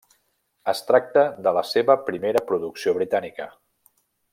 Es 0.73 0.81
tracta 0.87 1.25
de 1.49 1.53
la 1.59 1.65
seva 1.73 1.99
primera 2.09 2.45
producció 2.51 2.97
britànica. 3.01 3.51